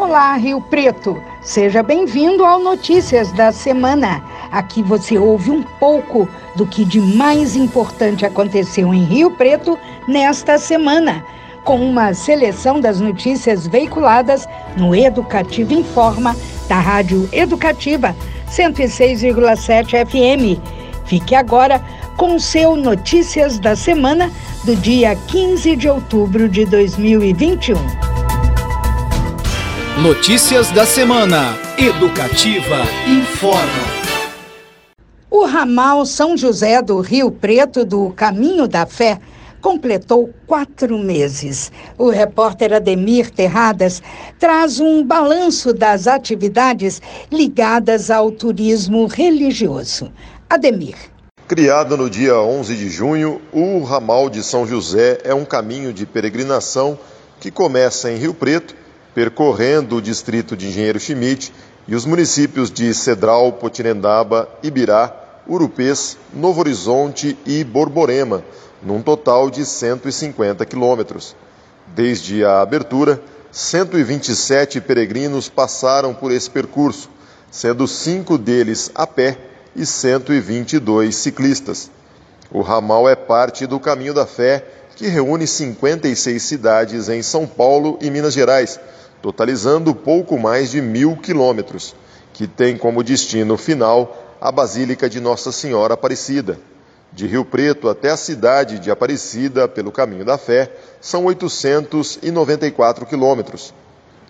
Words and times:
Olá, 0.00 0.34
Rio 0.34 0.62
Preto. 0.62 1.22
Seja 1.42 1.82
bem-vindo 1.82 2.42
ao 2.42 2.58
Notícias 2.58 3.30
da 3.32 3.52
Semana. 3.52 4.24
Aqui 4.50 4.82
você 4.82 5.18
ouve 5.18 5.50
um 5.50 5.62
pouco 5.62 6.26
do 6.56 6.66
que 6.66 6.86
de 6.86 6.98
mais 6.98 7.54
importante 7.54 8.24
aconteceu 8.24 8.94
em 8.94 9.04
Rio 9.04 9.32
Preto 9.32 9.78
nesta 10.08 10.56
semana, 10.56 11.22
com 11.64 11.78
uma 11.78 12.14
seleção 12.14 12.80
das 12.80 12.98
notícias 12.98 13.66
veiculadas 13.66 14.48
no 14.74 14.94
Educativo 14.94 15.74
Informa, 15.74 16.34
da 16.66 16.80
Rádio 16.80 17.28
Educativa 17.30 18.16
106,7 18.50 20.06
FM. 20.06 20.58
Fique 21.04 21.34
agora 21.34 21.78
com 22.16 22.36
o 22.36 22.40
seu 22.40 22.74
Notícias 22.74 23.58
da 23.58 23.76
Semana 23.76 24.32
do 24.64 24.74
dia 24.76 25.14
15 25.14 25.76
de 25.76 25.90
outubro 25.90 26.48
de 26.48 26.64
2021. 26.64 28.09
Notícias 29.98 30.70
da 30.70 30.86
semana. 30.86 31.58
Educativa 31.76 32.76
informa. 33.06 33.66
O 35.28 35.44
ramal 35.44 36.06
São 36.06 36.38
José 36.38 36.80
do 36.80 37.00
Rio 37.00 37.30
Preto 37.30 37.84
do 37.84 38.08
Caminho 38.10 38.66
da 38.66 38.86
Fé 38.86 39.20
completou 39.60 40.30
quatro 40.46 40.96
meses. 40.96 41.70
O 41.98 42.08
repórter 42.08 42.72
Ademir 42.72 43.30
Terradas 43.30 44.02
traz 44.38 44.80
um 44.80 45.04
balanço 45.04 45.74
das 45.74 46.06
atividades 46.06 47.02
ligadas 47.30 48.10
ao 48.10 48.30
turismo 48.30 49.06
religioso. 49.06 50.10
Ademir. 50.48 50.96
Criado 51.46 51.94
no 51.96 52.08
dia 52.08 52.40
11 52.40 52.74
de 52.74 52.88
junho, 52.88 53.42
o 53.52 53.82
ramal 53.82 54.30
de 54.30 54.42
São 54.42 54.66
José 54.66 55.18
é 55.24 55.34
um 55.34 55.44
caminho 55.44 55.92
de 55.92 56.06
peregrinação 56.06 56.98
que 57.38 57.50
começa 57.50 58.10
em 58.10 58.16
Rio 58.16 58.32
Preto, 58.32 58.79
percorrendo 59.14 59.96
o 59.96 60.02
distrito 60.02 60.56
de 60.56 60.68
Engenheiro 60.68 61.00
Schmidt 61.00 61.52
e 61.88 61.94
os 61.94 62.04
municípios 62.04 62.70
de 62.70 62.94
Cedral, 62.94 63.52
Potirendaba, 63.52 64.48
Ibirá, 64.62 65.14
Urupês, 65.46 66.16
Novo 66.32 66.60
Horizonte 66.60 67.36
e 67.44 67.64
Borborema, 67.64 68.44
num 68.82 69.02
total 69.02 69.50
de 69.50 69.64
150 69.64 70.64
quilômetros. 70.64 71.34
Desde 71.88 72.44
a 72.44 72.60
abertura, 72.60 73.20
127 73.50 74.80
peregrinos 74.80 75.48
passaram 75.48 76.14
por 76.14 76.30
esse 76.30 76.48
percurso, 76.48 77.10
sendo 77.50 77.88
cinco 77.88 78.38
deles 78.38 78.90
a 78.94 79.06
pé 79.06 79.38
e 79.74 79.84
122 79.84 81.16
ciclistas. 81.16 81.90
O 82.50 82.60
ramal 82.60 83.08
é 83.08 83.16
parte 83.16 83.66
do 83.66 83.80
Caminho 83.80 84.14
da 84.14 84.26
Fé, 84.26 84.64
que 84.94 85.08
reúne 85.08 85.46
56 85.46 86.42
cidades 86.42 87.08
em 87.08 87.22
São 87.22 87.46
Paulo 87.46 87.98
e 88.00 88.10
Minas 88.10 88.34
Gerais, 88.34 88.78
totalizando 89.22 89.94
pouco 89.94 90.38
mais 90.38 90.70
de 90.70 90.80
mil 90.80 91.16
quilômetros, 91.16 91.94
que 92.32 92.46
tem 92.46 92.76
como 92.76 93.02
destino 93.02 93.56
final 93.56 94.36
a 94.40 94.50
Basílica 94.50 95.08
de 95.08 95.20
Nossa 95.20 95.52
Senhora 95.52 95.94
Aparecida. 95.94 96.58
De 97.12 97.26
Rio 97.26 97.44
Preto 97.44 97.88
até 97.88 98.10
a 98.10 98.16
cidade 98.16 98.78
de 98.78 98.90
Aparecida, 98.90 99.66
pelo 99.66 99.90
Caminho 99.90 100.24
da 100.24 100.38
Fé, 100.38 100.70
são 101.00 101.24
894 101.26 103.04
quilômetros. 103.04 103.74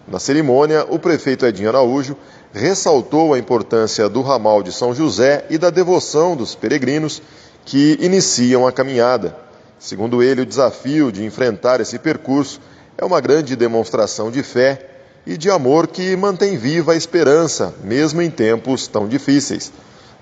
Na 0.08 0.18
cerimônia, 0.18 0.86
o 0.88 0.98
prefeito 0.98 1.44
Edinho 1.46 1.68
Araújo 1.68 2.16
ressaltou 2.52 3.34
a 3.34 3.38
importância 3.38 4.08
do 4.08 4.22
ramal 4.22 4.62
de 4.62 4.72
São 4.72 4.94
José 4.94 5.44
e 5.50 5.58
da 5.58 5.70
devoção 5.70 6.34
dos 6.34 6.54
peregrinos 6.54 7.22
que 7.64 7.98
iniciam 8.00 8.66
a 8.66 8.72
caminhada. 8.72 9.36
Segundo 9.78 10.22
ele, 10.22 10.40
o 10.40 10.46
desafio 10.46 11.12
de 11.12 11.24
enfrentar 11.24 11.80
esse 11.80 11.98
percurso 11.98 12.60
é 13.00 13.04
uma 13.04 13.18
grande 13.18 13.56
demonstração 13.56 14.30
de 14.30 14.42
fé 14.42 14.86
e 15.26 15.34
de 15.34 15.50
amor 15.50 15.86
que 15.86 16.14
mantém 16.16 16.58
viva 16.58 16.92
a 16.92 16.96
esperança, 16.96 17.74
mesmo 17.82 18.20
em 18.20 18.30
tempos 18.30 18.86
tão 18.86 19.08
difíceis. 19.08 19.72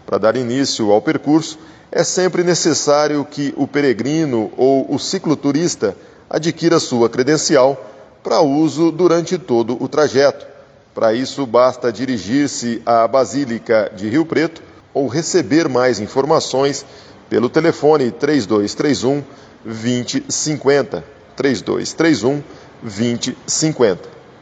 Para 0.07 0.17
dar 0.17 0.37
início 0.37 0.93
ao 0.93 1.03
percurso, 1.03 1.59
é 1.91 2.05
sempre 2.05 2.45
necessário 2.45 3.25
que 3.29 3.53
o 3.57 3.67
peregrino 3.67 4.53
ou 4.57 4.95
o 4.95 4.97
cicloturista 4.97 5.97
adquira 6.31 6.79
sua 6.79 7.09
credencial 7.11 7.85
para 8.23 8.43
uso 8.43 8.93
durante 8.93 9.37
todo 9.37 9.77
o 9.83 9.89
trajeto. 9.89 10.47
Para 10.95 11.13
isso, 11.13 11.45
basta 11.47 11.93
dirigir-se 11.93 12.81
à 12.87 13.09
Basílica 13.09 13.91
de 13.97 14.09
Rio 14.09 14.25
Preto 14.25 14.63
ou 14.95 15.09
receber 15.09 15.69
mais 15.69 15.99
informações 15.99 16.87
pelo 17.29 17.49
telefone 17.49 18.13
3231 18.13 19.25
2050. 19.65 21.05
3231 21.35 22.35
2050. 22.35 22.68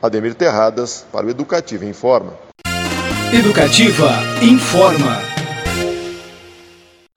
Ademir 0.02 0.34
Terradas, 0.34 1.06
para 1.10 1.26
o 1.26 1.30
Educativa 1.30 1.84
Informa. 1.84 2.34
Educativa 3.32 4.10
Informa. 4.42 5.36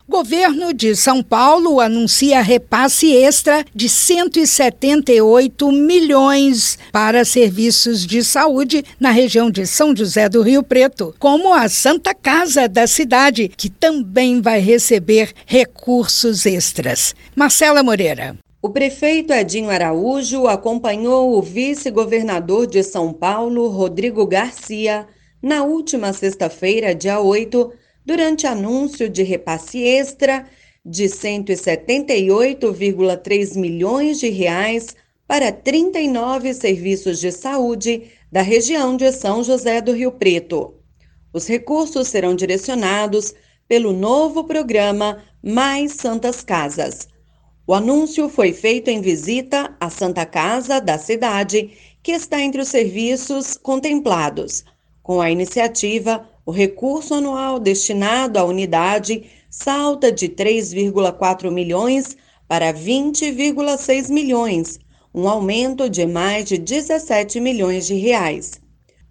Governo 0.10 0.74
de 0.74 0.96
São 0.96 1.22
Paulo 1.22 1.80
anuncia 1.80 2.42
repasse 2.42 3.16
extra 3.16 3.64
de 3.76 3.88
178 3.88 5.72
milhões 5.72 6.80
para 6.92 7.24
serviços 7.24 8.08
de 8.08 8.24
saúde 8.24 8.84
na 9.00 9.12
região 9.12 9.52
de 9.52 9.68
São 9.68 9.96
José 9.96 10.28
do 10.28 10.42
Rio 10.42 10.64
Preto, 10.64 11.14
como 11.20 11.54
a 11.54 11.70
Santa 11.70 12.16
Casa 12.16 12.68
da 12.68 12.88
cidade, 12.88 13.52
que 13.56 13.70
também 13.70 14.42
vai 14.42 14.60
receber 14.60 15.32
recursos 15.46 16.46
extras. 16.46 17.14
Marcela 17.36 17.84
Moreira. 17.84 18.36
O 18.62 18.70
prefeito 18.70 19.32
Edinho 19.32 19.70
Araújo 19.70 20.46
acompanhou 20.46 21.38
o 21.38 21.42
vice-governador 21.42 22.68
de 22.68 22.84
São 22.84 23.14
Paulo, 23.14 23.70
Rodrigo 23.70 24.28
Garcia, 24.28 25.08
na 25.42 25.64
última 25.64 26.12
sexta-feira, 26.12 26.94
dia 26.94 27.22
8, 27.22 27.72
durante 28.06 28.46
anúncio 28.46 29.10
de 29.10 29.24
repasse 29.24 29.82
extra 29.82 30.46
de 30.86 31.06
178,3 31.06 33.58
milhões 33.58 34.20
de 34.20 34.28
reais 34.28 34.94
para 35.26 35.54
39 35.54 36.54
serviços 36.54 37.18
de 37.18 37.32
saúde 37.32 38.12
da 38.30 38.42
região 38.42 38.98
de 38.98 39.10
São 39.14 39.42
José 39.42 39.80
do 39.80 39.94
Rio 39.94 40.12
Preto. 40.12 40.74
Os 41.32 41.48
recursos 41.48 42.10
serão 42.10 42.36
direcionados 42.36 43.34
pelo 43.70 43.94
novo 43.94 44.44
programa 44.44 45.24
Mais 45.42 45.94
Santas 45.94 46.44
Casas. 46.44 47.08
O 47.70 47.74
anúncio 47.76 48.28
foi 48.30 48.52
feito 48.52 48.88
em 48.88 49.00
visita 49.00 49.76
à 49.80 49.92
Santa 49.92 50.26
Casa 50.26 50.82
da 50.82 50.98
cidade, 50.98 51.70
que 52.02 52.12
está 52.12 52.42
entre 52.42 52.60
os 52.60 52.68
serviços 52.68 53.58
contemplados. 53.58 54.66
Com 55.04 55.22
a 55.22 55.30
iniciativa, 55.30 56.28
o 56.44 56.50
recurso 56.50 57.14
anual 57.14 57.60
destinado 57.60 58.40
à 58.40 58.44
unidade 58.44 59.26
salta 59.52 60.12
de 60.12 60.30
3,4 60.30 61.52
milhões 61.52 62.18
para 62.48 62.74
20,6 62.74 64.10
milhões, 64.10 64.80
um 65.14 65.30
aumento 65.30 65.88
de 65.88 66.08
mais 66.08 66.46
de 66.46 66.58
17 66.58 67.40
milhões 67.40 67.86
de 67.86 67.94
reais. 67.94 68.60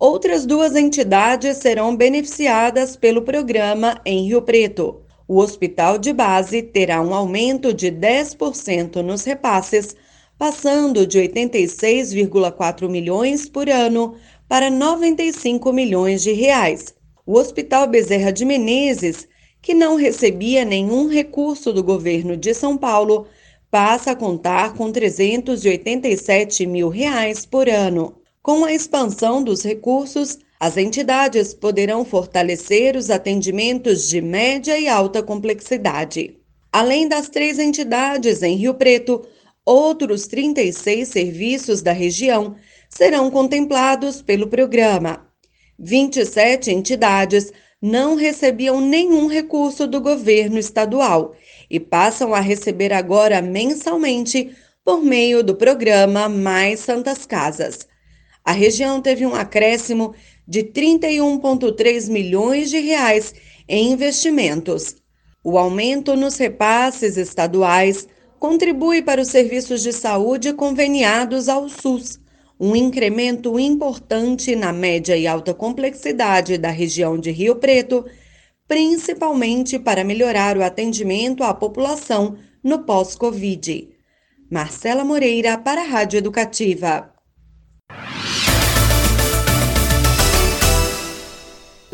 Outras 0.00 0.44
duas 0.44 0.74
entidades 0.74 1.58
serão 1.58 1.94
beneficiadas 1.94 2.96
pelo 2.96 3.22
programa 3.22 4.00
em 4.04 4.26
Rio 4.26 4.42
Preto. 4.42 5.06
O 5.28 5.38
hospital 5.38 5.98
de 5.98 6.12
base 6.12 6.62
terá 6.62 7.00
um 7.00 7.14
aumento 7.14 7.72
de 7.72 7.92
10% 7.92 8.96
nos 9.02 9.22
repasses, 9.22 9.94
passando 10.36 11.06
de 11.06 11.20
86,4 11.20 12.88
milhões 12.88 13.48
por 13.48 13.68
ano 13.68 14.16
para 14.48 14.70
95 14.70 15.72
milhões 15.72 16.22
de 16.22 16.32
reais 16.32 16.98
o 17.28 17.38
Hospital 17.38 17.86
Bezerra 17.86 18.32
de 18.32 18.42
Menezes, 18.42 19.28
que 19.60 19.74
não 19.74 19.96
recebia 19.96 20.64
nenhum 20.64 21.08
recurso 21.08 21.74
do 21.74 21.84
governo 21.84 22.34
de 22.38 22.54
São 22.54 22.74
Paulo, 22.74 23.26
passa 23.70 24.12
a 24.12 24.16
contar 24.16 24.72
com 24.72 24.90
387 24.90 26.64
mil 26.64 26.88
reais 26.88 27.44
por 27.44 27.68
ano. 27.68 28.16
Com 28.42 28.64
a 28.64 28.72
expansão 28.72 29.44
dos 29.44 29.62
recursos, 29.62 30.38
as 30.60 30.76
entidades 30.76 31.54
poderão 31.54 32.04
fortalecer 32.04 32.96
os 32.96 33.10
atendimentos 33.10 34.08
de 34.08 34.20
média 34.20 34.78
e 34.78 34.88
alta 34.88 35.22
complexidade. 35.22 36.36
Além 36.72 37.08
das 37.08 37.28
três 37.28 37.58
entidades 37.58 38.42
em 38.42 38.56
Rio 38.56 38.74
Preto, 38.74 39.24
outros 39.64 40.26
36 40.26 41.08
serviços 41.08 41.80
da 41.80 41.92
região 41.92 42.56
serão 42.88 43.30
contemplados 43.30 44.20
pelo 44.20 44.48
programa. 44.48 45.26
27 45.78 46.72
entidades 46.72 47.52
não 47.80 48.16
recebiam 48.16 48.80
nenhum 48.80 49.28
recurso 49.28 49.86
do 49.86 50.00
governo 50.00 50.58
estadual 50.58 51.36
e 51.70 51.78
passam 51.78 52.34
a 52.34 52.40
receber 52.40 52.92
agora 52.92 53.40
mensalmente 53.40 54.50
por 54.84 55.02
meio 55.02 55.44
do 55.44 55.54
programa 55.54 56.28
Mais 56.28 56.80
Santas 56.80 57.24
Casas. 57.24 57.86
A 58.44 58.52
região 58.52 59.00
teve 59.00 59.26
um 59.26 59.34
acréscimo 59.34 60.14
de 60.48 60.64
31,3 60.64 62.08
milhões 62.08 62.70
de 62.70 62.78
reais 62.78 63.34
em 63.68 63.92
investimentos. 63.92 64.96
O 65.44 65.58
aumento 65.58 66.16
nos 66.16 66.38
repasses 66.38 67.18
estaduais 67.18 68.08
contribui 68.38 69.02
para 69.02 69.20
os 69.20 69.28
serviços 69.28 69.82
de 69.82 69.92
saúde 69.92 70.54
conveniados 70.54 71.48
ao 71.50 71.68
SUS, 71.68 72.18
um 72.58 72.74
incremento 72.74 73.58
importante 73.58 74.56
na 74.56 74.72
média 74.72 75.16
e 75.16 75.26
alta 75.26 75.52
complexidade 75.52 76.56
da 76.56 76.70
região 76.70 77.18
de 77.18 77.30
Rio 77.30 77.56
Preto, 77.56 78.04
principalmente 78.66 79.78
para 79.78 80.02
melhorar 80.02 80.56
o 80.56 80.62
atendimento 80.62 81.44
à 81.44 81.52
população 81.52 82.36
no 82.64 82.80
pós-Covid. 82.80 83.90
Marcela 84.50 85.04
Moreira, 85.04 85.58
para 85.58 85.82
a 85.82 85.84
Rádio 85.84 86.18
Educativa. 86.18 87.17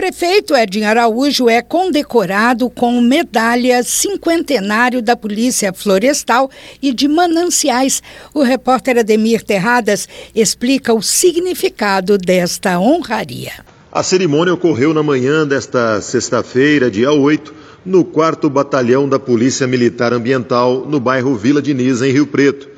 Prefeito 0.05 0.55
Edinho 0.55 0.87
Araújo 0.87 1.49
é 1.49 1.63
condecorado 1.63 2.69
com 2.69 3.01
medalha 3.01 3.83
cinquentenário 3.83 5.01
da 5.01 5.17
Polícia 5.17 5.73
Florestal 5.73 6.51
e 6.83 6.93
de 6.93 7.09
Mananciais. 7.09 8.03
O 8.35 8.43
repórter 8.43 8.99
Ademir 8.99 9.43
Terradas 9.43 10.07
explica 10.35 10.93
o 10.93 11.01
significado 11.01 12.19
desta 12.19 12.79
honraria. 12.79 13.53
A 13.91 14.03
cerimônia 14.03 14.53
ocorreu 14.53 14.93
na 14.93 15.03
manhã 15.03 15.47
desta 15.47 15.99
sexta-feira, 16.03 16.91
dia 16.91 17.11
8, 17.11 17.55
no 17.87 18.05
4 18.05 18.51
Batalhão 18.51 19.09
da 19.09 19.19
Polícia 19.19 19.67
Militar 19.67 20.13
Ambiental, 20.13 20.85
no 20.87 21.01
bairro 21.01 21.35
Vila 21.35 21.63
Diniz, 21.63 22.03
em 22.03 22.13
Rio 22.13 22.27
Preto. 22.27 22.69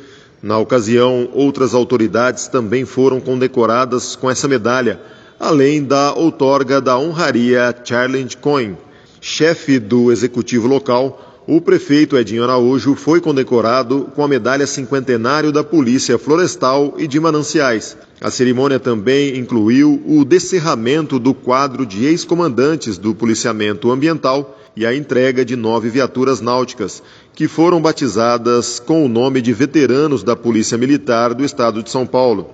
Na 0.40 0.58
ocasião, 0.58 1.28
outras 1.32 1.74
autoridades 1.74 2.46
também 2.46 2.84
foram 2.84 3.18
condecoradas 3.18 4.14
com 4.14 4.30
essa 4.30 4.46
medalha 4.46 5.00
além 5.38 5.84
da 5.84 6.12
outorga 6.14 6.80
da 6.80 6.98
honraria 6.98 7.74
Charles 7.84 8.34
Cohen. 8.34 8.76
Chefe 9.20 9.78
do 9.78 10.12
executivo 10.12 10.66
local, 10.66 11.42
o 11.46 11.60
prefeito 11.60 12.16
Edinho 12.16 12.42
Araújo 12.42 12.96
foi 12.96 13.20
condecorado 13.20 14.08
com 14.16 14.24
a 14.24 14.28
medalha 14.28 14.66
cinquentenário 14.66 15.52
da 15.52 15.62
Polícia 15.62 16.18
Florestal 16.18 16.94
e 16.98 17.06
de 17.06 17.20
Mananciais. 17.20 17.96
A 18.20 18.30
cerimônia 18.30 18.80
também 18.80 19.36
incluiu 19.36 20.02
o 20.06 20.24
descerramento 20.24 21.18
do 21.20 21.32
quadro 21.32 21.86
de 21.86 22.04
ex-comandantes 22.04 22.98
do 22.98 23.14
policiamento 23.14 23.92
ambiental 23.92 24.58
e 24.74 24.84
a 24.84 24.94
entrega 24.94 25.44
de 25.44 25.54
nove 25.54 25.88
viaturas 25.88 26.40
náuticas, 26.40 27.02
que 27.34 27.46
foram 27.46 27.80
batizadas 27.80 28.80
com 28.80 29.04
o 29.04 29.08
nome 29.08 29.40
de 29.40 29.52
veteranos 29.52 30.22
da 30.24 30.34
Polícia 30.34 30.76
Militar 30.76 31.32
do 31.32 31.44
Estado 31.44 31.82
de 31.82 31.90
São 31.90 32.06
Paulo. 32.06 32.50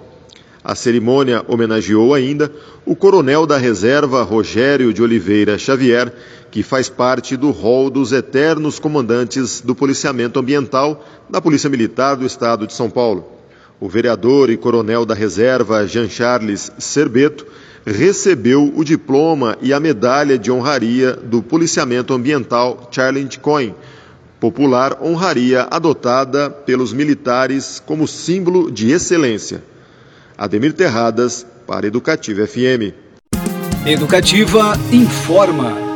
A 0.64 0.76
cerimônia 0.76 1.44
homenageou 1.48 2.14
ainda 2.14 2.52
o 2.86 2.94
coronel 2.94 3.46
da 3.46 3.56
reserva 3.56 4.22
Rogério 4.22 4.92
de 4.92 5.02
Oliveira 5.02 5.58
Xavier, 5.58 6.14
que 6.52 6.62
faz 6.62 6.88
parte 6.88 7.36
do 7.36 7.50
rol 7.50 7.90
dos 7.90 8.12
eternos 8.12 8.78
comandantes 8.78 9.60
do 9.60 9.74
policiamento 9.74 10.38
ambiental 10.38 11.04
da 11.28 11.40
Polícia 11.40 11.68
Militar 11.68 12.14
do 12.14 12.24
Estado 12.24 12.64
de 12.64 12.74
São 12.74 12.88
Paulo. 12.88 13.26
O 13.80 13.88
vereador 13.88 14.50
e 14.50 14.56
coronel 14.56 15.04
da 15.04 15.14
reserva 15.14 15.84
Jean 15.84 16.08
Charles 16.08 16.70
Serbeto 16.78 17.44
recebeu 17.84 18.72
o 18.76 18.84
diploma 18.84 19.58
e 19.60 19.72
a 19.72 19.80
medalha 19.80 20.38
de 20.38 20.52
honraria 20.52 21.14
do 21.14 21.42
policiamento 21.42 22.14
ambiental 22.14 22.88
Charles 22.92 23.36
Cohen, 23.36 23.74
popular 24.38 24.98
honraria 25.02 25.66
adotada 25.68 26.48
pelos 26.48 26.92
militares 26.92 27.82
como 27.84 28.06
símbolo 28.06 28.70
de 28.70 28.92
excelência. 28.92 29.71
Ademir 30.36 30.72
Terradas, 30.72 31.46
para 31.66 31.86
Educativa 31.86 32.46
FM. 32.46 32.94
Educativa 33.86 34.74
informa. 34.92 35.92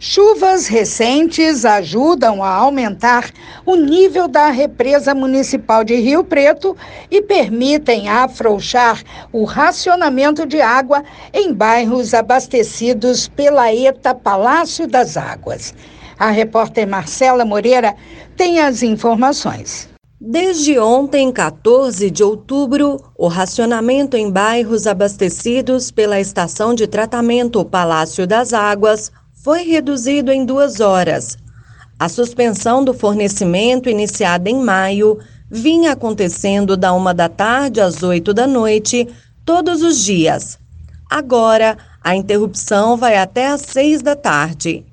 Chuvas 0.00 0.68
recentes 0.68 1.64
ajudam 1.64 2.40
a 2.40 2.50
aumentar 2.50 3.32
o 3.66 3.74
nível 3.74 4.28
da 4.28 4.48
represa 4.48 5.12
municipal 5.12 5.82
de 5.82 5.96
Rio 5.96 6.22
Preto 6.22 6.76
e 7.10 7.20
permitem 7.20 8.08
afrouxar 8.08 9.02
o 9.32 9.42
racionamento 9.42 10.46
de 10.46 10.60
água 10.60 11.02
em 11.32 11.52
bairros 11.52 12.14
abastecidos 12.14 13.26
pela 13.26 13.74
ETA 13.74 14.14
Palácio 14.14 14.86
das 14.86 15.16
Águas. 15.16 15.74
A 16.16 16.30
repórter 16.30 16.86
Marcela 16.86 17.44
Moreira 17.44 17.96
tem 18.36 18.60
as 18.60 18.84
informações. 18.84 19.88
Desde 20.20 20.76
ontem, 20.80 21.30
14 21.30 22.10
de 22.10 22.24
outubro, 22.24 23.00
o 23.16 23.28
racionamento 23.28 24.16
em 24.16 24.28
bairros 24.28 24.88
abastecidos 24.88 25.92
pela 25.92 26.18
estação 26.18 26.74
de 26.74 26.88
tratamento 26.88 27.64
Palácio 27.64 28.26
das 28.26 28.52
Águas 28.52 29.12
foi 29.44 29.62
reduzido 29.62 30.32
em 30.32 30.44
duas 30.44 30.80
horas. 30.80 31.38
A 31.96 32.08
suspensão 32.08 32.84
do 32.84 32.92
fornecimento, 32.92 33.88
iniciada 33.88 34.50
em 34.50 34.60
maio, 34.60 35.20
vinha 35.48 35.92
acontecendo 35.92 36.76
da 36.76 36.92
uma 36.92 37.14
da 37.14 37.28
tarde 37.28 37.80
às 37.80 38.02
oito 38.02 38.34
da 38.34 38.46
noite, 38.46 39.06
todos 39.44 39.82
os 39.82 40.04
dias. 40.04 40.58
Agora, 41.08 41.78
a 42.02 42.16
interrupção 42.16 42.96
vai 42.96 43.16
até 43.16 43.46
às 43.46 43.60
seis 43.60 44.02
da 44.02 44.16
tarde. 44.16 44.84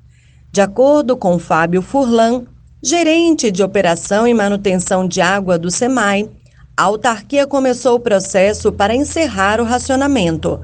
De 0.52 0.60
acordo 0.60 1.16
com 1.16 1.36
Fábio 1.36 1.82
Furlan, 1.82 2.44
gerente 2.82 3.50
de 3.50 3.62
operação 3.62 4.26
e 4.26 4.34
manutenção 4.34 5.06
de 5.08 5.20
água 5.20 5.58
do 5.58 5.70
SEMAI, 5.70 6.28
a 6.76 6.82
autarquia 6.84 7.46
começou 7.46 7.96
o 7.96 8.00
processo 8.00 8.70
para 8.70 8.94
encerrar 8.94 9.60
o 9.60 9.64
racionamento. 9.64 10.60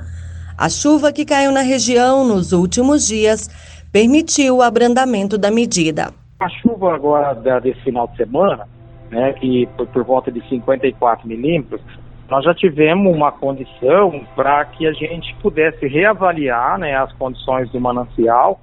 A 0.58 0.68
chuva 0.68 1.10
que 1.10 1.24
caiu 1.24 1.50
na 1.50 1.62
região 1.62 2.24
nos 2.26 2.52
últimos 2.52 3.06
dias 3.06 3.48
permitiu 3.90 4.58
o 4.58 4.62
abrandamento 4.62 5.38
da 5.38 5.50
medida. 5.50 6.12
A 6.38 6.48
chuva 6.48 6.94
agora 6.94 7.34
desse 7.60 7.80
final 7.80 8.06
de 8.08 8.16
semana, 8.16 8.68
né, 9.10 9.32
que 9.32 9.68
foi 9.76 9.86
por 9.86 10.04
volta 10.04 10.30
de 10.30 10.46
54 10.48 11.26
milímetros, 11.26 11.80
nós 12.28 12.44
já 12.44 12.54
tivemos 12.54 13.14
uma 13.14 13.32
condição 13.32 14.24
para 14.34 14.64
que 14.66 14.86
a 14.86 14.92
gente 14.92 15.34
pudesse 15.42 15.86
reavaliar 15.86 16.78
né, 16.78 16.94
as 16.96 17.12
condições 17.14 17.70
do 17.70 17.80
manancial 17.80 18.60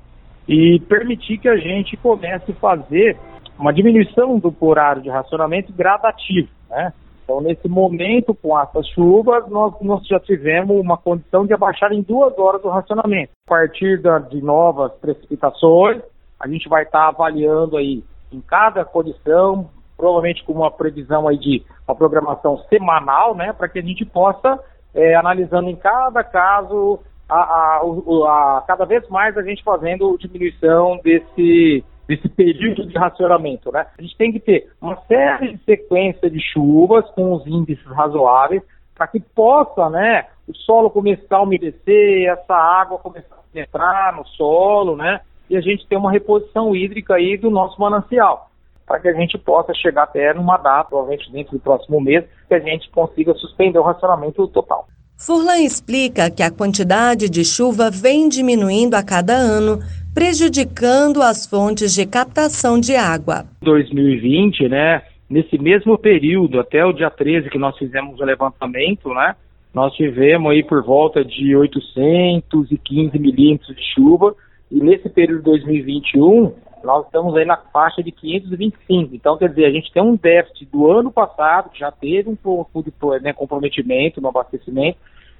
e 0.48 0.80
permitir 0.88 1.38
que 1.38 1.48
a 1.48 1.58
gente 1.58 1.96
comece 1.98 2.52
a 2.52 2.56
fazer 2.56 3.18
uma 3.60 3.74
diminuição 3.74 4.40
do 4.40 4.56
horário 4.62 5.02
de 5.02 5.10
racionamento 5.10 5.74
gradativo, 5.74 6.48
né? 6.70 6.94
Então, 7.24 7.42
nesse 7.42 7.68
momento, 7.68 8.34
com 8.34 8.60
essas 8.60 8.88
chuvas, 8.88 9.48
nós, 9.50 9.76
nós 9.82 10.04
já 10.08 10.20
tivemos 10.20 10.80
uma 10.80 10.98
condição 10.98 11.46
de 11.46 11.54
abaixar 11.54 11.92
em 11.92 12.02
duas 12.02 12.36
horas 12.40 12.64
o 12.64 12.70
racionamento. 12.70 13.32
A 13.46 13.50
partir 13.50 14.02
da, 14.02 14.18
de 14.18 14.42
novas 14.42 14.92
precipitações, 14.94 16.02
a 16.40 16.48
gente 16.48 16.68
vai 16.68 16.84
estar 16.84 17.02
tá 17.02 17.08
avaliando 17.10 17.78
aí 17.78 18.04
em 18.32 18.42
cada 18.42 18.84
condição, 18.84 19.70
provavelmente 19.96 20.44
com 20.44 20.54
uma 20.54 20.72
previsão 20.72 21.28
aí 21.28 21.38
de 21.38 21.64
uma 21.88 21.96
programação 21.96 22.58
semanal, 22.70 23.36
né, 23.36 23.54
para 23.54 23.68
que 23.70 23.78
a 23.78 23.84
gente 23.84 24.06
possa, 24.06 24.60
é, 24.96 25.14
analisando 25.14 25.70
em 25.70 25.76
cada 25.76 26.24
caso, 26.24 27.00
a, 27.28 27.36
a, 27.36 27.82
a, 27.82 28.58
a, 28.58 28.64
cada 28.66 28.86
vez 28.86 29.08
mais 29.08 29.38
a 29.38 29.44
gente 29.44 29.64
fazendo 29.64 30.18
diminuição 30.18 31.00
desse 31.04 31.84
desse 32.10 32.28
período 32.28 32.88
de 32.88 32.98
racionamento, 32.98 33.72
né? 33.72 33.86
A 33.96 34.02
gente 34.02 34.18
tem 34.18 34.32
que 34.32 34.40
ter 34.40 34.68
uma 34.82 35.00
série 35.08 35.54
de 35.54 35.64
sequência 35.64 36.28
de 36.28 36.42
chuvas 36.42 37.08
com 37.12 37.36
os 37.36 37.46
índices 37.46 37.86
razoáveis 37.86 38.64
para 38.96 39.06
que 39.06 39.20
possa, 39.20 39.88
né, 39.92 40.26
o 40.48 40.54
solo 40.56 40.90
começar 40.90 41.38
a 41.38 41.44
umedecer, 41.44 42.28
essa 42.28 42.56
água 42.56 42.98
começar 42.98 43.36
a 43.36 43.54
penetrar 43.54 44.18
no 44.18 44.26
solo, 44.26 44.96
né? 44.96 45.22
E 45.48 45.56
a 45.56 45.62
gente 45.62 45.88
ter 45.88 45.98
uma 45.98 46.12
reposição 46.12 46.76
hídrica 46.76 47.14
aí 47.14 47.38
do 47.38 47.52
nosso 47.52 47.80
manancial, 47.80 48.50
para 48.88 49.00
que 49.00 49.08
a 49.08 49.14
gente 49.14 49.38
possa 49.38 49.72
chegar 49.76 50.04
até 50.04 50.34
numa 50.34 50.58
data, 50.58 50.90
provavelmente 50.90 51.32
dentro 51.32 51.54
do 51.54 51.60
próximo 51.60 52.02
mês, 52.02 52.26
que 52.48 52.56
a 52.56 52.60
gente 52.60 52.90
consiga 52.90 53.36
suspender 53.36 53.78
o 53.78 53.84
racionamento 53.84 54.48
total. 54.48 54.88
Furlan 55.16 55.60
explica 55.60 56.32
que 56.32 56.42
a 56.42 56.50
quantidade 56.50 57.30
de 57.30 57.44
chuva 57.44 57.92
vem 57.92 58.30
diminuindo 58.30 58.96
a 58.96 59.04
cada 59.04 59.34
ano 59.34 59.80
prejudicando 60.14 61.22
as 61.22 61.46
fontes 61.46 61.94
de 61.94 62.06
captação 62.06 62.80
de 62.80 62.96
água. 62.96 63.46
2020, 63.62 64.68
né, 64.68 65.02
nesse 65.30 65.58
mesmo 65.58 65.98
período, 65.98 66.60
até 66.60 66.84
o 66.84 66.94
dia 66.94 67.10
13 67.10 67.50
que 67.50 67.58
nós 67.58 67.78
fizemos 67.78 68.20
o 68.20 68.24
levantamento, 68.24 69.10
né, 69.14 69.36
nós 69.74 69.94
tivemos 69.94 70.52
aí 70.52 70.64
por 70.64 70.84
volta 70.84 71.24
de 71.24 71.56
815 71.56 73.20
milímetros 73.20 73.76
de 73.76 73.84
chuva, 73.94 74.36
e 74.72 74.80
nesse 74.80 75.10
período 75.10 75.40
de 75.40 75.46
2021, 75.46 76.54
nós 76.84 77.06
estamos 77.06 77.36
aí 77.36 77.46
na 77.46 77.58
faixa 77.58 78.02
de 78.02 78.12
525. 78.12 79.16
Então, 79.16 79.38
quer 79.38 79.50
dizer, 79.50 79.66
a 79.66 79.72
gente 79.72 79.92
tem 79.92 80.02
um 80.02 80.16
déficit 80.16 80.66
do 80.72 80.90
ano 80.90 81.12
passado, 81.12 81.70
que 81.70 81.80
já 81.80 81.92
teve 81.92 82.30
um 82.30 82.36
pouco 82.36 82.84
de 82.84 82.92
né, 83.22 83.34
comprometimento 83.34 84.22
no 84.22 84.30
abastecimento, 84.30 84.98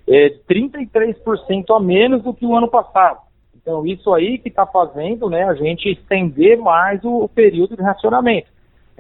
é, 0.08 0.34
33% 0.50 1.76
a 1.76 1.80
menos 1.80 2.24
do 2.24 2.34
que 2.34 2.46
o 2.46 2.56
ano 2.56 2.68
passado. 2.68 3.29
Então, 3.70 3.86
isso 3.86 4.12
aí 4.12 4.40
que 4.40 4.50
está 4.50 4.66
fazendo 4.66 5.30
né, 5.30 5.44
a 5.44 5.54
gente 5.54 5.88
estender 5.90 6.58
mais 6.58 7.04
o, 7.04 7.26
o, 7.26 7.30
período 7.30 7.78
de 7.78 7.84
racionamento. 7.84 8.48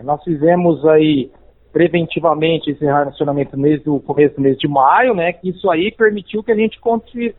Nós 0.03 0.23
fizemos 0.23 0.85
aí 0.85 1.31
preventivamente 1.73 2.69
esse 2.69 2.85
racionamento 2.85 3.57
no 3.57 3.99
começo 3.99 4.35
do 4.35 4.41
mês 4.41 4.59
de 4.59 4.67
maio, 4.67 5.15
né, 5.15 5.33
que 5.33 5.49
isso 5.49 5.71
aí 5.71 5.91
permitiu 5.91 6.43
que 6.43 6.51
a 6.51 6.55
gente 6.55 6.79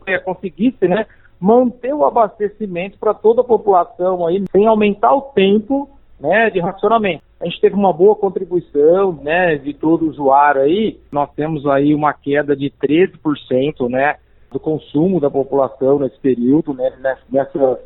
é, 0.05 0.17
conseguisse 0.17 0.85
né, 0.89 1.05
manter 1.39 1.93
o 1.93 2.03
abastecimento 2.03 2.99
para 2.99 3.13
toda 3.13 3.39
a 3.39 3.45
população 3.45 4.27
aí, 4.27 4.43
sem 4.51 4.67
aumentar 4.67 5.15
o 5.15 5.21
tempo 5.21 5.89
né, 6.19 6.49
de 6.49 6.59
racionamento. 6.59 7.23
a 7.39 7.45
gente 7.45 7.61
teve 7.61 7.75
uma 7.75 7.93
boa 7.93 8.13
contribuição, 8.13 9.13
né, 9.23 9.55
de 9.55 9.73
todo 9.73 10.09
usuário 10.09 10.63
aí. 10.63 10.99
Nós 11.09 11.29
temos 11.33 11.65
aí 11.65 11.95
uma 11.95 12.13
queda 12.13 12.57
de 12.57 12.69
13%, 12.69 13.89
né, 13.89 14.17
do 14.51 14.59
consumo 14.59 15.19
da 15.19 15.31
população 15.31 15.99
nesse 15.99 16.19
período, 16.19 16.73
né, 16.73 16.91
nessas 17.29 17.77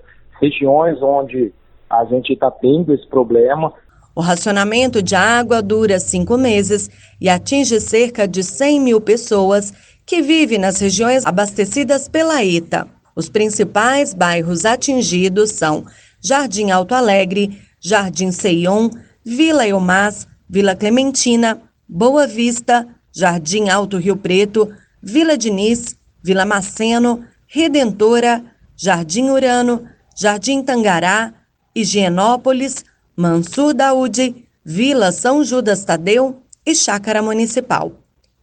regiões 0.42 1.02
onde 1.02 1.54
a 1.90 2.04
gente 2.06 2.34
está 2.34 2.50
tendo 2.50 2.94
esse 2.94 3.08
problema. 3.08 3.72
O 4.16 4.22
racionamento 4.22 5.02
de 5.04 5.16
água 5.16 5.62
dura 5.62 6.00
cinco 6.00 6.38
meses 6.38 6.90
e 7.22 7.30
atinge 7.30 7.80
cerca 7.80 8.28
de 8.28 8.44
100 8.44 8.80
mil 8.80 9.00
pessoas 9.00 9.72
que 10.06 10.22
vivem 10.22 10.58
nas 10.58 10.80
regiões 10.80 11.26
abastecidas 11.26 12.08
pela 12.08 12.44
ITA. 12.44 12.88
Os 13.16 13.30
principais 13.30 14.14
bairros 14.14 14.66
atingidos 14.66 15.52
são 15.52 15.86
Jardim 16.22 16.72
Alto 16.72 16.96
Alegre, 16.96 17.62
Jardim 17.80 18.32
Seion, 18.32 18.90
Vila 19.24 19.68
Eumás, 19.68 20.28
Vila 20.50 20.76
Clementina, 20.76 21.62
Boa 21.88 22.26
Vista, 22.26 22.88
Jardim 23.14 23.70
Alto 23.70 23.98
Rio 23.98 24.18
Preto, 24.18 24.72
Vila 25.02 25.38
Diniz, 25.38 25.96
Vila 26.26 26.44
Maceno, 26.44 27.24
Redentora, 27.46 28.42
Jardim 28.76 29.30
Urano, 29.30 29.84
Jardim 30.18 30.64
Tangará, 30.64 31.32
Higienópolis, 31.76 32.84
Mansur 33.16 33.76
Daúde, 33.76 34.34
Vila 34.66 35.12
São 35.12 35.44
Judas 35.44 35.86
Tadeu 35.86 36.42
e 36.66 36.74
Chácara 36.74 37.22
Municipal. 37.22 37.92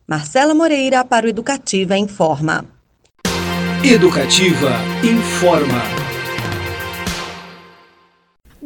Marcela 0.06 0.54
Moreira 0.54 1.04
para 1.04 1.26
o 1.26 1.28
Educativa 1.28 1.98
Informa. 1.98 2.64
Educativa 3.82 4.78
Informa. 5.02 6.01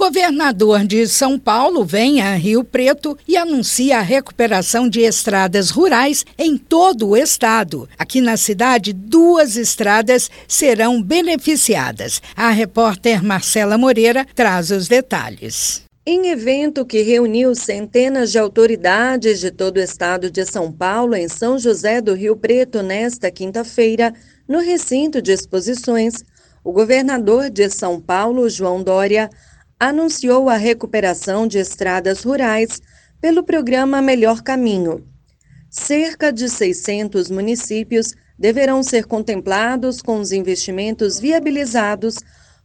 Governador 0.07 0.87
de 0.87 1.09
São 1.09 1.37
Paulo 1.37 1.85
vem 1.85 2.21
a 2.21 2.37
Rio 2.37 2.63
Preto 2.63 3.19
e 3.27 3.37
anuncia 3.37 3.99
a 3.99 4.03
recuperação 4.03 4.89
de 4.89 5.01
estradas 5.01 5.69
rurais 5.69 6.25
em 6.39 6.57
todo 6.57 7.09
o 7.09 7.17
estado. 7.17 7.89
Aqui 7.99 8.21
na 8.21 8.37
cidade, 8.37 8.93
duas 8.93 9.57
estradas 9.57 10.31
serão 10.47 11.03
beneficiadas. 11.03 12.23
A 12.37 12.51
repórter 12.51 13.21
Marcela 13.21 13.77
Moreira 13.77 14.25
traz 14.33 14.71
os 14.71 14.87
detalhes. 14.87 15.83
Em 16.07 16.29
evento 16.29 16.87
que 16.87 17.03
reuniu 17.03 17.53
centenas 17.57 18.31
de 18.31 18.39
autoridades 18.39 19.41
de 19.41 19.51
todo 19.51 19.79
o 19.79 19.83
estado 19.83 20.31
de 20.31 20.45
São 20.45 20.71
Paulo, 20.71 21.17
em 21.17 21.29
São 21.29 21.59
José 21.59 22.01
do 22.01 22.15
Rio 22.15 22.37
Preto, 22.37 22.81
nesta 22.81 23.29
quinta-feira, 23.29 24.15
no 24.47 24.61
recinto 24.61 25.21
de 25.21 25.33
exposições, 25.33 26.23
o 26.63 26.71
governador 26.71 27.51
de 27.51 27.69
São 27.69 28.01
Paulo, 28.01 28.49
João 28.49 28.85
Dória, 28.85 29.29
anunciou 29.79 30.49
a 30.49 30.57
recuperação 30.57 31.47
de 31.47 31.59
estradas 31.59 32.25
rurais 32.25 32.81
pelo 33.21 33.43
programa 33.43 34.01
Melhor 34.01 34.43
Caminho. 34.43 35.05
Cerca 35.71 36.33
de 36.33 36.49
600 36.49 37.31
municípios 37.31 38.15
deverão 38.39 38.83
ser 38.83 39.05
contemplados 39.07 40.01
com 40.01 40.19
os 40.21 40.33
investimentos 40.33 41.19
viabilizados 41.19 42.17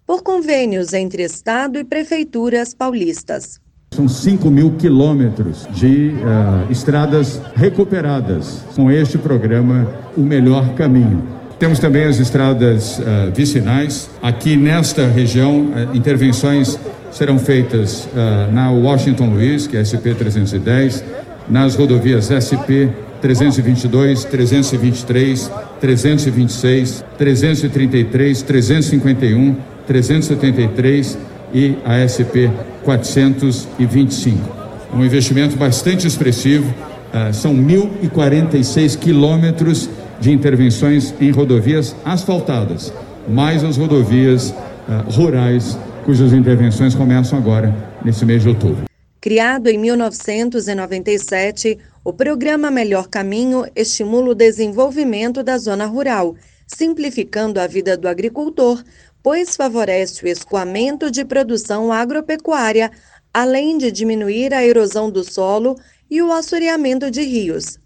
por 0.06 0.24
convênios 0.24 0.94
entre 0.94 1.24
Estado 1.24 1.80
e 1.80 1.84
prefeituras 1.84 2.74
paulistas. 2.74 3.60
São 3.94 4.08
5 4.08 4.50
mil 4.50 4.78
quilômetros 4.78 5.68
de 5.72 6.12
uh, 6.12 6.72
estradas 6.72 7.42
recuperadas 7.56 8.64
com 8.74 8.90
este 8.90 9.18
programa 9.18 9.86
O 10.16 10.22
Melhor 10.22 10.74
Caminho. 10.76 11.28
Temos 11.60 11.78
também 11.78 12.06
as 12.06 12.18
estradas 12.18 13.00
uh, 13.00 13.04
vicinais. 13.36 14.10
Aqui 14.22 14.56
nesta 14.56 15.08
região, 15.08 15.66
uh, 15.66 15.96
intervenções 15.96 16.80
serão 17.12 17.38
feitas 17.38 18.06
uh, 18.06 18.52
na 18.52 18.72
Washington 18.72 19.32
Luiz, 19.32 19.68
que 19.68 19.78
é 19.78 19.84
SP 19.84 20.16
310, 20.16 21.04
nas 21.50 21.76
rodovias 21.76 22.30
SP 22.32 22.90
322, 23.22 24.26
323, 24.26 25.52
326, 25.80 27.04
333, 27.18 28.42
351, 28.42 29.56
373 29.86 31.18
e 31.54 31.76
a 31.86 32.08
SP 32.08 32.50
425. 32.84 34.62
Um 34.94 35.06
investimento 35.06 35.56
bastante 35.58 36.08
expressivo, 36.08 36.74
uh, 37.14 37.34
são 37.34 37.54
1.046 37.56 38.98
quilômetros 38.98 39.90
de 40.20 40.32
intervenções 40.32 41.14
em 41.20 41.32
rodovias 41.32 41.96
asfaltadas, 42.06 42.94
mais 43.28 43.64
as 43.64 43.78
rodovias 43.78 44.50
uh, 44.50 45.12
rurais, 45.12 45.78
cujas 46.06 46.34
intervenções 46.34 46.96
começam 46.96 47.38
agora, 47.38 47.74
nesse 48.04 48.26
mês 48.26 48.42
de 48.42 48.50
outubro. 48.50 48.86
Criado 49.20 49.68
em 49.68 49.78
1997, 49.78 51.78
o 52.04 52.12
programa 52.12 52.72
Melhor 52.72 53.08
Caminho 53.08 53.66
estimula 53.76 54.32
o 54.32 54.36
desenvolvimento 54.36 55.44
da 55.44 55.58
zona 55.58 55.86
rural, 55.86 56.36
simplificando 56.66 57.60
a 57.60 57.68
vida 57.68 57.96
do 57.96 58.08
agricultor, 58.08 58.84
pois 59.22 59.56
favorece 59.56 60.26
o 60.26 60.28
escoamento 60.28 61.12
de 61.12 61.24
produção 61.24 61.92
agropecuária, 61.92 62.92
além 63.32 63.78
de 63.78 63.92
diminuir 63.92 64.54
a 64.54 64.66
erosão 64.66 65.12
do 65.12 65.24
solo 65.24 65.76
e 66.10 66.22
o 66.22 66.32
assoreamento 66.32 67.12
de 67.12 67.22
rios. 67.22 67.78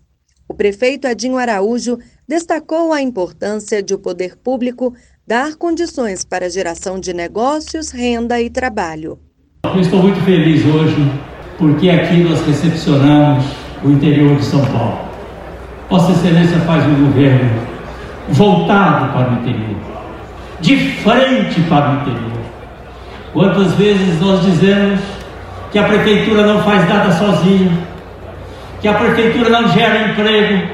O 0.47 0.53
prefeito 0.53 1.07
Edinho 1.07 1.37
Araújo 1.37 1.99
destacou 2.27 2.93
a 2.93 3.01
importância 3.01 3.83
de 3.83 3.93
o 3.93 3.99
poder 3.99 4.37
público 4.37 4.93
dar 5.27 5.55
condições 5.55 6.23
para 6.23 6.45
a 6.45 6.49
geração 6.49 6.99
de 6.99 7.11
negócios, 7.11 7.89
renda 7.89 8.39
e 8.39 8.47
trabalho. 8.47 9.17
Eu 9.63 9.81
estou 9.81 9.99
muito 9.99 10.23
feliz 10.23 10.63
hoje 10.63 11.11
porque 11.57 11.89
aqui 11.89 12.17
nós 12.17 12.45
recepcionamos 12.45 13.43
o 13.83 13.89
interior 13.89 14.35
de 14.35 14.45
São 14.45 14.63
Paulo. 14.65 14.99
Vossa 15.89 16.11
Excelência 16.11 16.59
faz 16.59 16.85
um 16.85 17.05
governo 17.07 17.49
voltado 18.29 19.13
para 19.13 19.31
o 19.31 19.33
interior, 19.33 19.77
de 20.59 20.77
frente 21.01 21.61
para 21.61 21.91
o 21.91 22.01
interior. 22.01 22.41
Quantas 23.33 23.73
vezes 23.73 24.21
nós 24.21 24.45
dizemos 24.45 24.99
que 25.71 25.79
a 25.79 25.85
prefeitura 25.85 26.45
não 26.45 26.63
faz 26.63 26.87
nada 26.87 27.11
sozinha, 27.11 27.71
que 28.79 28.87
a 28.87 28.93
prefeitura 28.93 29.49
não 29.49 29.67
gera 29.69 30.11
emprego, 30.11 30.67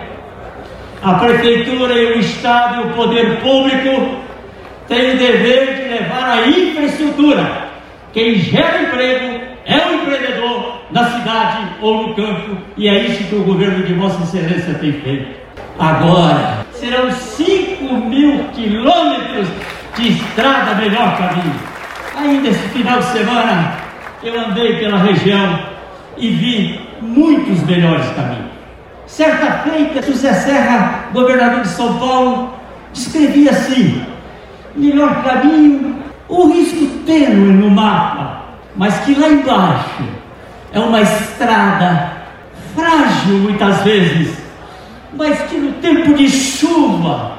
a 1.01 1.13
prefeitura 1.13 1.93
e 1.93 2.17
o 2.17 2.20
Estado 2.20 2.81
e 2.81 2.91
o 2.91 2.93
poder 2.93 3.39
público 3.39 4.22
têm 4.92 5.14
o 5.14 5.18
dever 5.18 5.76
de 5.76 5.90
levar 5.90 6.38
a 6.38 6.48
infraestrutura. 6.48 7.70
Quem 8.12 8.36
gera 8.36 8.82
emprego 8.82 9.40
é 9.66 9.78
o 9.88 9.94
empreendedor 9.96 10.82
na 10.92 11.10
cidade 11.12 11.66
ou 11.82 12.10
no 12.10 12.14
campo, 12.14 12.58
e 12.76 12.90
é 12.90 13.06
isso 13.06 13.24
que 13.24 13.36
o 13.36 13.44
governo 13.44 13.86
de 13.86 13.94
Vossa 13.94 14.22
Excelência 14.24 14.74
tem 14.74 14.92
feito. 14.92 15.40
Agora, 15.80 16.66
serão 16.74 17.10
5 17.10 17.94
mil 18.06 18.44
quilômetros 18.54 19.48
de 19.96 20.10
estrada 20.10 20.76
melhor 20.76 21.18
caminho. 21.18 21.56
Ainda 22.18 22.50
esse 22.50 22.68
final 22.70 23.00
de 23.00 23.06
semana, 23.06 23.74
eu 24.22 24.38
andei 24.38 24.76
pela 24.78 24.98
região 24.98 25.58
e 26.18 26.30
vi 26.32 26.82
muitos 27.00 27.64
melhores 27.64 28.08
caminhos. 28.10 28.52
Certa 29.08 29.52
feita, 29.70 30.02
José 30.02 30.34
Serra, 30.34 31.06
governador 31.14 31.62
de 31.62 31.70
São 31.70 31.98
Paulo, 31.98 32.54
descrevia 32.94 33.52
assim: 33.52 34.11
melhor 34.75 35.24
caminho, 35.24 35.96
o 36.28 36.48
risco 36.48 36.86
tênue 37.06 37.54
no 37.54 37.70
mapa, 37.70 38.42
mas 38.75 39.00
que 39.00 39.13
lá 39.16 39.28
embaixo 39.28 40.04
é 40.72 40.80
uma 40.80 41.01
estrada 41.01 42.12
frágil 42.74 43.40
muitas 43.40 43.82
vezes, 43.84 44.38
mas 45.13 45.42
que 45.44 45.58
no 45.58 45.74
tempo 45.74 46.13
de 46.13 46.30
chuva, 46.30 47.34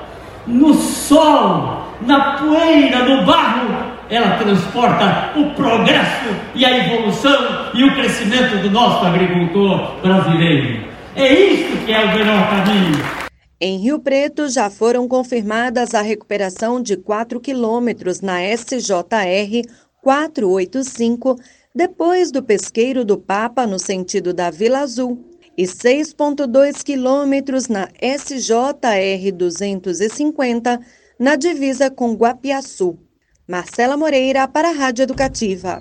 no 0.47 0.75
sol, 0.75 1.89
na 2.03 2.33
poeira, 2.33 3.05
no 3.05 3.25
barro, 3.25 3.93
ela 4.11 4.37
transporta 4.37 5.31
o 5.37 5.51
progresso 5.51 6.29
e 6.55 6.65
a 6.67 6.77
evolução 6.77 7.71
e 7.73 7.85
o 7.85 7.95
crescimento 7.95 8.61
do 8.63 8.71
nosso 8.71 9.07
agricultor 9.07 9.95
brasileiro. 10.03 10.85
É 11.17 11.33
isso 11.33 11.77
que 11.87 11.93
é 11.93 12.05
o 12.05 12.09
melhor 12.09 12.49
caminho. 12.51 13.22
Em 13.65 13.79
Rio 13.79 14.01
Preto 14.01 14.49
já 14.49 14.69
foram 14.69 15.07
confirmadas 15.07 15.95
a 15.95 16.03
recuperação 16.03 16.83
de 16.83 16.97
4 16.97 17.39
quilômetros 17.39 18.21
na 18.21 18.41
SJR 18.41 19.63
485, 20.03 21.39
depois 21.73 22.33
do 22.33 22.43
pesqueiro 22.43 23.05
do 23.05 23.17
Papa 23.17 23.65
no 23.65 23.79
sentido 23.79 24.35
da 24.35 24.51
Vila 24.51 24.81
Azul, 24.81 25.25
e 25.57 25.63
6,2 25.63 26.83
quilômetros 26.83 27.69
na 27.69 27.89
SJR 28.03 29.31
250, 29.33 30.81
na 31.17 31.37
divisa 31.37 31.89
com 31.89 32.15
Guapiaçu. 32.15 32.99
Marcela 33.47 33.97
Moreira 33.97 34.49
para 34.49 34.71
a 34.71 34.73
Rádio 34.73 35.05
Educativa. 35.05 35.81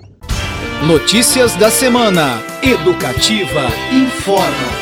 Notícias 0.86 1.56
da 1.56 1.68
semana. 1.68 2.44
Educativa 2.62 3.66
informa. 3.92 4.81